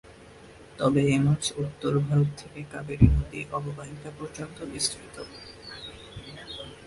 তবে 0.77 1.01
এ 1.07 1.17
মাছ 1.19 1.43
উত্তর 1.63 1.93
ভারত 1.99 2.29
থেকে 2.37 2.61
কাবেরী 2.71 3.07
নদী 3.09 3.39
অববাহিকা 3.51 4.09
পর্যন্ত 4.19 4.57
বিস্তৃত। 4.71 5.15